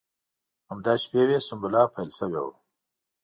همدا 0.69 0.93
شپې 1.03 1.21
وې 1.27 1.37
سنبله 1.47 1.81
پیل 1.93 2.09
شوې 2.17 2.41
وه. 2.45 2.53